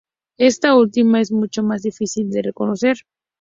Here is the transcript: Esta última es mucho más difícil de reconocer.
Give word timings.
Esta 0.39 0.75
última 0.75 1.21
es 1.21 1.31
mucho 1.31 1.61
más 1.61 1.83
difícil 1.83 2.31
de 2.31 2.41
reconocer. 2.41 2.97